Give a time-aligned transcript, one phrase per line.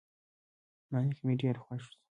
[0.91, 1.97] نايک مې ډېر خوښ سو.